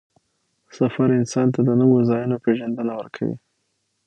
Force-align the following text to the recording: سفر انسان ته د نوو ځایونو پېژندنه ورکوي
سفر 0.77 1.09
انسان 1.19 1.47
ته 1.55 1.59
د 1.67 1.69
نوو 1.81 1.97
ځایونو 2.09 2.37
پېژندنه 2.45 2.93
ورکوي 2.99 3.35